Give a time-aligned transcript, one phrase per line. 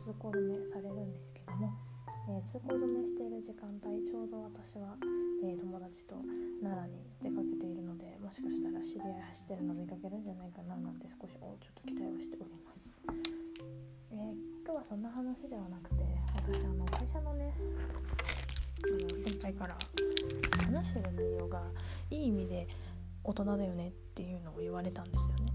[0.00, 1.68] 通行止めされるんですけども、
[2.32, 4.96] えー、通行止めしている時間帯ちょうど私は、
[5.44, 6.16] えー友達と
[6.64, 12.98] 奈良に出かけているのでもしかしたら知り合い走ってるの見かけるんじゃないかななんて少しちょっと期待をしております、
[14.10, 17.52] えー今日はそんな話ではなくて私あの会社のね
[18.84, 19.76] あの先輩から
[20.64, 21.60] 話してる内容が
[22.08, 22.68] いい意味で
[23.24, 25.52] 大人だよねっていうのを言われたんですよね。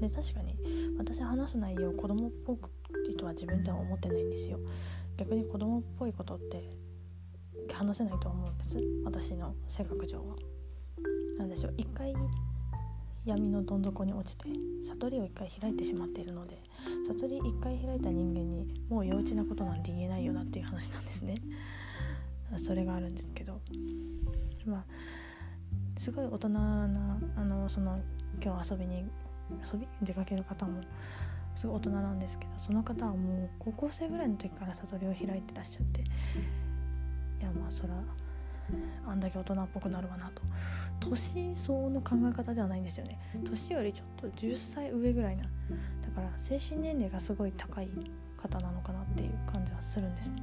[0.00, 0.54] で確かに
[0.98, 2.70] 私話す内容子供っぽく
[3.12, 4.58] とは自分では思ってないんですよ。
[5.16, 6.62] 逆に子供っぽいことって
[7.72, 10.36] 話せないと思うんです私の性格上は。
[11.38, 12.14] なんでしょう一回
[13.24, 14.48] 闇のどん底に落ちて
[14.82, 16.62] 悟りを一回開いてしまっているので
[17.06, 21.36] 悟り一回開いた人間にもう幼稚なことなんて言えないよなっていう話なんですね。
[22.56, 23.60] それがあるんですけど
[24.66, 24.84] まあ
[25.96, 27.98] すごい大人なあのその
[28.42, 29.04] 今日遊びに
[29.72, 30.82] 遊び出かける方も
[31.54, 36.04] すごい大人なんですけどその方はもう高校生ぐらいの時から悟りを開いてらっしゃってい
[37.42, 37.94] やまあそら
[39.06, 40.42] あんだけ大人っぽくなるわなと。
[41.00, 43.18] 年相応の考え方ではないんですよね。
[43.44, 47.90] 年よりちょっと10歳上ぐらいなだから精神年齢がすごい高い
[48.36, 50.42] 方なのかなっていう感じはするんですね。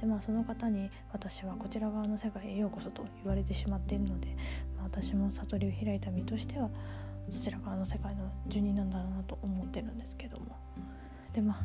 [0.00, 4.28] でまあその方に私はこちら側の世界へようこそと言われてしまっているので、
[4.76, 6.70] まあ、私も悟りを開いた身としては
[7.28, 10.56] そちら側の世界の住人なんだろうなと思ってるんですけども。
[11.32, 11.60] でまあ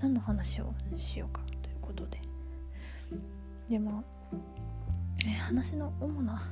[0.00, 2.20] 何の話をしようかということで。
[3.68, 4.02] でまあ、
[5.26, 6.42] え話の主な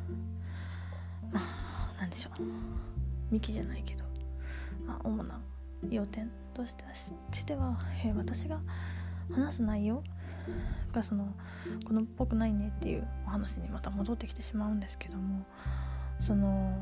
[1.32, 2.42] まあ何でしょう。
[3.30, 4.04] 幹じゃないけど、
[4.86, 5.40] まあ、主な
[5.90, 7.12] 要点としてはし
[7.44, 8.60] ては、え私が
[9.32, 10.02] 話す内容
[10.92, 11.34] がその
[11.84, 15.44] 子供っぽくないねっていうお話にまた戻ってきてしまうんですけども。
[16.18, 16.72] その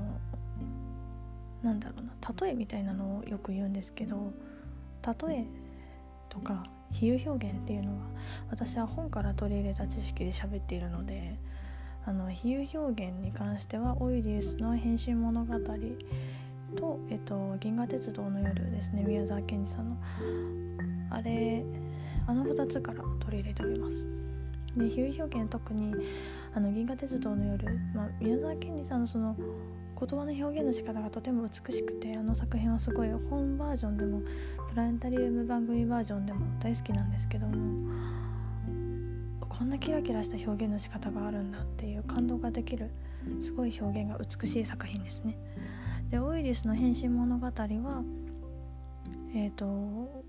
[1.64, 4.32] なんだろうな例えみたいなのをよく言うんですけど
[5.26, 5.44] 例え
[6.28, 8.04] とか比喩表現っていうのは
[8.50, 11.38] 私は本から取り入れた知識で喋っているので
[12.06, 15.54] あの比喩表現に関してはオイディウスの「変身物語」
[16.76, 19.96] と、えっと、銀河鉄道の夜ですね宮沢賢治さんの。
[21.10, 21.64] あれ
[22.26, 24.06] あの2つから取り入れております。
[24.76, 25.94] で比喩表現特に
[26.52, 29.36] あの銀河鉄道の夜、まあ、宮沢賢治さんのその
[29.98, 34.20] 言葉の表現の仕方がとても美しくてあの作品はすごい本バージョンでも
[34.68, 37.54] プラネタリウム番組バージョンでも大好きなんですけども
[39.48, 42.90] こんなキラキラした表現の仕方があるんだっていう感動ができる
[43.40, 45.38] すごい表現が美しい作品ですね。
[46.10, 48.04] でオイリスの変身物語は
[49.34, 50.24] えっ、ー、と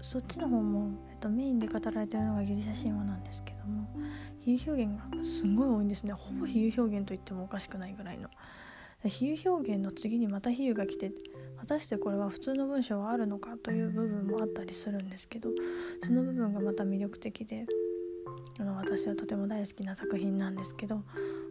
[0.00, 3.88] そっちの方も、えっと、メインで語られてるのがギリシャ神話なんですけども
[4.40, 8.28] 比喩表現がすごい多いんですねほぼ比喩表現と言ってもおかしくないぐらいの
[9.08, 11.12] 比喩表現の次にまた比喩が来て
[11.58, 15.50] 果たしてこれは普通の文章はあるのかという部分もあったりするんですけど
[16.02, 17.66] その部分がまた魅力的で
[18.58, 20.96] あの私はとても大好きな作品なんですけど、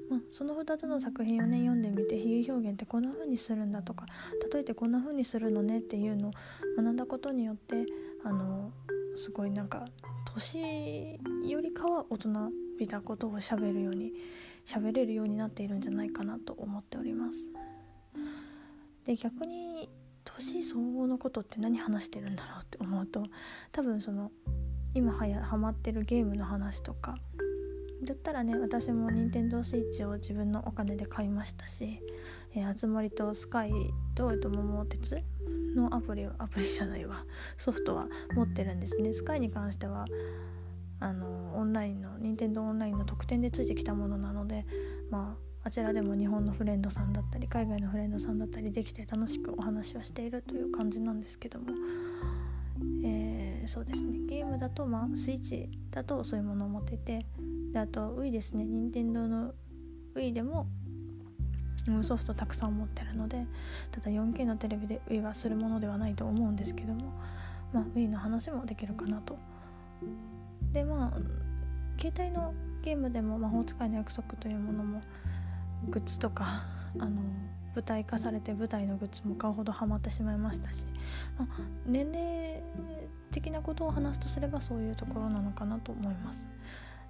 [0.10, 4.06] まあ、その2つの作品をね読んでみて比喩表現ってこんな風にするんだとか
[4.54, 6.32] 例えてこんな風にするのねっていうのを
[6.78, 7.86] 学んだことによって
[8.24, 8.72] あの
[9.16, 9.86] すごいなんか
[10.34, 12.30] 年よりかは大人
[12.78, 14.14] びたことをしゃべるように
[14.66, 17.48] 喋れるようになっているんじゃないかなと思っております。
[19.06, 19.90] で逆に
[20.24, 23.26] 年相応のことって何話してるんだろうって思うと
[23.72, 24.32] 多分その
[24.94, 27.18] 今はやハマってるゲームの話とか
[28.04, 32.02] だったらね私も任天堂スイッチを自分のお金で買いましたし
[32.54, 33.72] 「えー、あつ森とスカイ
[34.16, 35.18] と」えっと、桃鉄
[35.76, 37.26] のアプリアプリじゃないわ
[37.58, 40.06] ソフトは持ってるんですねスカイに関しては
[41.02, 44.66] あのオンラインの任天堂オンラインの特典でついてきたものなので
[45.10, 51.68] まああちらでも日本のフレンドさんだったり海外のフレンドさんだったりできて楽しくお話をしているという感じなんですけども、
[53.04, 57.26] えー、そうですねゲームだとまあスイッチだとそういうものを持ってて
[57.74, 59.54] であと Wii ですね任天堂の
[60.16, 60.68] Wii でも
[62.02, 63.46] ソフトたくさん持ってるので
[63.92, 67.14] ただ 4K のテレビで Wii はするものではないと思うんですけども、
[67.74, 69.38] まあ、Wii の話もできるかなと。
[70.74, 71.20] でまあ
[72.00, 75.02] 携帯のゲームでも「魔法使いの約束」というものも
[75.90, 76.66] グッズとか
[77.00, 77.22] あの
[77.76, 80.86] 舞台化されて舞台のグッズも買うほどハマってしまいましたし、
[81.38, 81.48] まあ、
[81.86, 82.62] 年齢
[83.32, 86.50] 的なことを話すとすればそういうところなのかなと思います。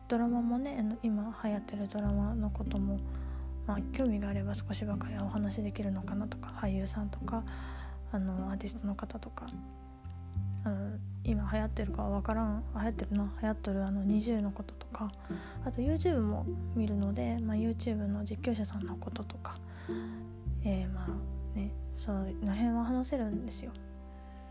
[0.07, 2.99] ドラマもね今流行ってるドラマのことも
[3.67, 7.43] まあ、興味があれば少しばかりお話できるのかなとか俳優さんとか
[8.11, 9.47] あのアーティストの方とか
[11.23, 12.63] 今流行ってるかは分からん。
[12.75, 13.31] 流行ってるな。
[13.41, 15.11] 流行ってるあの20のこととか。
[15.65, 19.59] あと YouTube も見るので、まあ、YouTube の実況者さんのこととか、
[20.63, 23.71] えー、まあねその辺は話せるんですよ。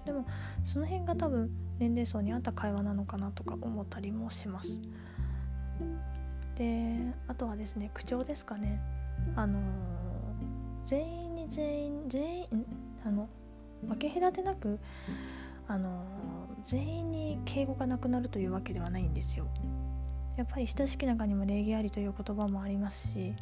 [0.04, 0.24] でも
[0.64, 4.82] その辺が多分年齢層に合った会話なのかなとか思ったりもします。
[6.56, 8.80] であとはですね口調ですかね。
[9.36, 9.60] あの
[10.84, 12.66] 全員に全員全員
[13.04, 13.28] あの
[13.86, 14.78] 分け隔てなく
[15.70, 16.04] あの
[16.64, 19.46] 全員に敬語がなくなるというわけではないんですよ。
[20.36, 23.34] やっぱり親しき中にも礼儀ありという言葉もありますし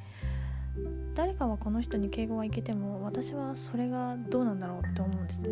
[1.14, 5.48] 誰かはこの人に敬語はいけても私はそれがどうなんだろうって思うんですね。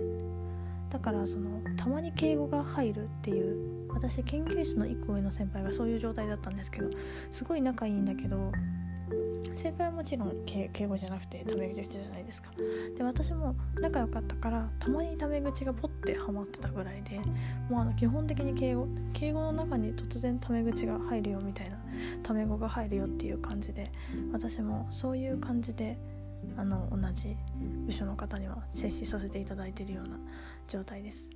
[0.90, 6.90] だからそのたまに敬語が入るっていう私研究室の1個上の先輩がそういう状態だったんですけど
[7.30, 8.52] すごい仲いいんだけど
[9.54, 12.50] 先輩はもちろん敬語じゃなくてタメ口じゃないですか。
[12.96, 17.20] で私も仲良かったからたまにタメ口がポッてはまってたぐらいで
[17.68, 21.76] もうあの基本的に敬語敬語の中に突然タメ口が入るよみたいな
[22.22, 23.90] タメ語が入るよっていう感じで
[24.32, 25.98] 私もそういう感じで
[26.56, 27.36] あの同じ
[27.86, 30.18] 部署の方には接しさせていただいているような
[30.68, 31.30] 状態です。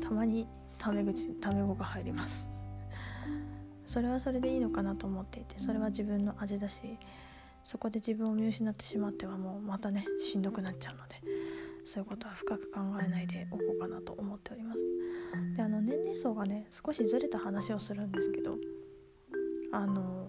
[0.00, 0.46] たまに
[0.78, 2.48] タメ口タメ語が入ります。
[3.88, 6.98] それはそれでいいのかなと思っていてそれは自分の味だし
[7.64, 11.16] そこで自分を見失ってしまってはもうまたねしんどくなっちゃうので
[11.84, 14.84] そういうことは深く考えないでおこうかなと思っております。
[15.56, 18.58] であの年齢層がね少しずれた話をするんですけど
[19.72, 20.28] あの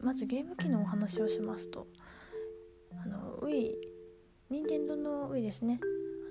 [0.00, 1.86] ー、まずゲーム機のお話をしますと
[3.04, 3.70] あの Wii
[4.50, 5.78] 任天堂の Wii ですね。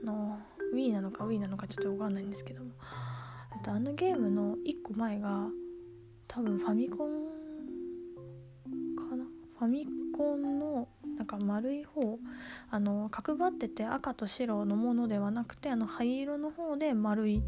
[0.04, 0.40] あの
[0.74, 2.72] Wii なのか Wii なのかちょっと分かんないんですけども
[3.66, 5.48] あのゲームの1個前が
[6.36, 7.10] 多分ファミコン
[8.98, 9.24] かな？
[9.58, 12.20] ファミコンのなんか丸い方
[12.70, 17.42] あの角張ってて赤と白のものではなくてあの灰色の方で丸い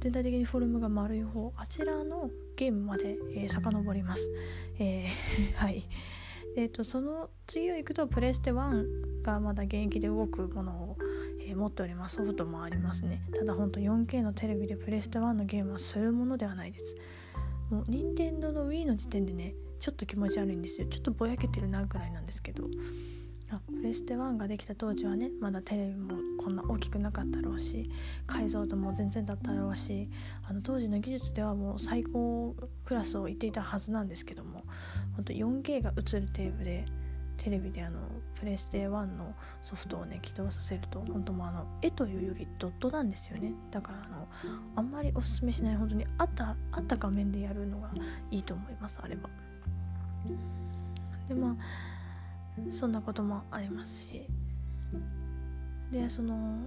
[0.00, 1.54] 全体的にフォルムが丸い方。
[1.56, 4.28] あちらのゲームまで、えー、遡ります、
[4.78, 5.88] えー、 はい。
[6.56, 10.98] えーと、その次を行くとプレステ1がまだ現役で動くものを、
[11.40, 12.16] えー、持っております。
[12.16, 13.22] ソフトもありますね。
[13.32, 16.94] ただほんと 4K のテレビでプレステ1のゲームはするものではないです。
[17.70, 20.86] もう任天堂の Wii の時点でねちょっと気持ち悪いんですよ。
[20.88, 22.64] ちょっとぼやけてるなぐらいなんですけど。
[23.50, 27.90] あプレステ1ができた当時はねまだテレビもこんな大きくなかったろうし
[28.26, 30.10] 解像度も全然だったろうし
[30.42, 32.54] あの当時の技術ではもう最高
[32.84, 34.64] クラスをいっていたはずなんですけども
[35.16, 36.84] 本当 4K が映るテーブルで
[37.38, 38.00] テレビであの
[38.38, 43.52] プレステ1のソフトをね起動させると本当もあの絵というよりドットなんですよね。
[43.70, 44.28] だからあの
[44.76, 47.90] あんまりおすすめしない本当にあったあった画面でやるのが
[48.30, 49.30] いいと思いますあれば
[51.28, 51.56] でまあ
[52.70, 54.26] そんなこともありますし。
[55.90, 56.66] でその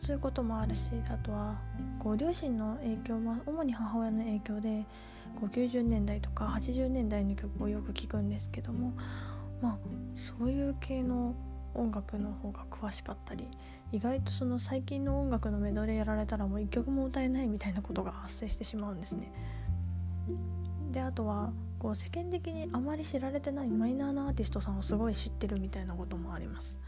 [0.00, 1.56] そういうこともあるしあとは
[1.98, 4.84] こう両親の影響も主に母親の影響で
[5.40, 8.92] こう90年代とか80年代の曲をよく聴くんですけども
[9.60, 9.78] まあ
[10.14, 11.34] そういう系の
[11.74, 13.46] 音楽の方が詳しかったり
[13.92, 19.32] 意外とその最近の音楽のメドレーやられたらもう一曲も歌えないみたいなことが発生してしまうんですね。
[20.90, 26.78] であとはこう世間的にあまり知られてないマイナーなアーティストさんをすごい知ってるみたいなこともあります。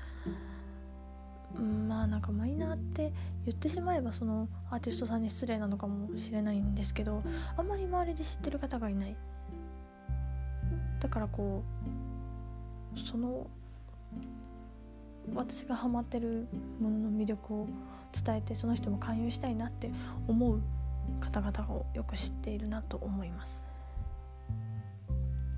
[1.63, 3.13] ん、まあなんかマイナーって
[3.45, 7.23] 言ってしまえばそのアーティストさんに失礼なのかもしれないんですけど
[7.57, 9.17] あんまり周りで知ってる方がいない
[11.01, 12.00] だからこう
[12.97, 13.47] その
[15.35, 16.49] 私がハマってる
[16.81, 17.69] ものの魅力を
[18.13, 19.91] 伝えてその人も勧誘したいなって
[20.27, 20.61] 思う
[21.21, 23.65] 方々をよく知っているなと思います。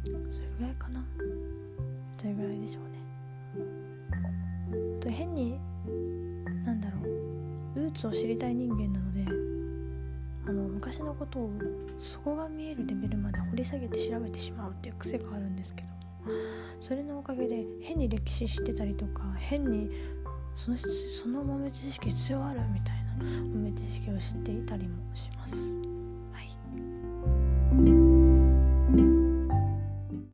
[0.05, 0.19] それ
[0.59, 1.05] ぐらいかな。
[2.19, 2.99] それぐらいでしょうね。
[5.01, 5.59] と変に
[6.65, 7.03] なんだろう。
[7.75, 9.25] ルーツを知りたい人間なので
[10.47, 11.51] あの昔のことを
[11.97, 16.02] 底が見えるレベルまで掘り下げて調べてしまうっていう癖があるんですけど。
[16.81, 19.91] それのおかげで変に歴史知ってたりとか変に
[20.55, 22.61] そのその豆知識必要ある？
[22.73, 23.25] みたいな
[23.55, 25.82] 豆知識を知っていたりもします。